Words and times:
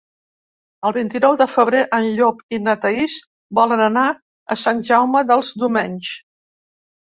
El 0.87 0.95
vint-i-nou 0.95 1.37
de 1.41 1.47
febrer 1.57 1.81
en 1.97 2.07
Llop 2.21 2.41
i 2.57 2.61
na 2.69 2.75
Thaís 2.87 3.19
volen 3.61 3.87
anar 3.91 4.09
a 4.57 4.61
Sant 4.65 4.85
Jaume 4.91 5.27
dels 5.35 5.57
Domenys. 5.67 6.15